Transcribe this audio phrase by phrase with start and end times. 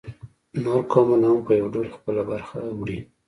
[0.63, 2.99] نور قومونه هم په یو ډول خپله برخه وړي